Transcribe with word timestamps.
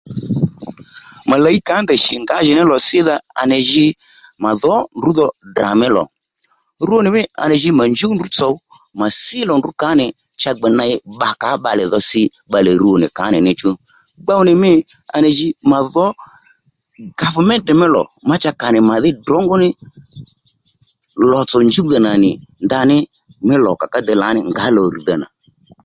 Mà 1.29 1.35
làyi 1.43 1.59
kǎ 1.67 1.75
ndèy 1.83 1.99
shì 2.05 2.15
ngǎjìní 2.23 2.63
lò 2.71 2.75
à 3.39 3.43
nì 3.49 3.57
jǐ 3.69 3.85
màdhǒ 4.43 4.73
ndrǔ 4.97 5.09
dhò 5.17 5.27
Ddrà 5.49 5.71
mí 5.81 5.87
lò 5.95 6.03
rwo 6.87 6.97
nì 7.03 7.09
mî 7.15 7.21
à 7.41 7.43
nì 7.49 7.55
jǐ 7.61 7.69
mà 7.79 7.83
njúw 7.93 8.13
ndrú 8.13 8.27
tsò 8.35 8.47
mà 8.99 9.07
sí 9.21 9.37
lò 9.49 9.53
ndrǔ 9.57 9.69
kà 9.81 9.87
ó 9.91 9.93
nì 9.99 10.05
cha 10.41 10.51
gbè 10.57 10.67
ney 10.77 10.93
gbè 10.97 11.05
bbakǎ 11.17 11.47
ó 11.55 11.57
bbalè 11.59 11.83
dho 11.91 11.99
si 12.09 12.21
bbalè 12.49 12.71
rwo 12.81 12.93
nì 13.01 13.07
kà 13.17 13.21
ó 13.27 13.29
nì 13.33 13.39
ní 13.47 13.51
chú 13.59 13.69
gbow 14.23 14.41
nì 14.47 14.53
mî 14.63 14.71
à 15.15 15.17
nì 15.23 15.29
jì 15.37 15.47
mà 15.71 15.77
dhǒ 15.93 16.05
gavmente 17.21 17.71
mí 17.81 17.87
lò 17.95 18.01
má 18.27 18.35
cha 18.43 18.51
kà 18.61 18.67
nì 18.73 18.79
mà 18.89 18.95
dhí 19.03 19.09
ddrǒngó 19.15 19.55
nì 19.63 19.69
lòtsò 21.31 21.57
njúwdha 21.67 21.99
nà 22.05 22.11
nì 22.23 22.31
ndaní 22.65 22.97
mí 23.47 23.55
lò 23.65 23.71
ka 23.81 23.85
ká 23.93 23.99
dey 24.07 24.19
lǎní 24.23 24.41
ngǎ 24.51 24.65
lò 24.77 24.81
rr̀dha 24.95 25.15
nà 25.21 25.27